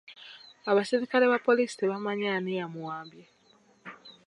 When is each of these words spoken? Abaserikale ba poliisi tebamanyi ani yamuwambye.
Abaserikale 0.69 1.25
ba 1.31 1.39
poliisi 1.45 1.75
tebamanyi 1.77 2.25
ani 2.35 2.51
yamuwambye. 2.59 3.25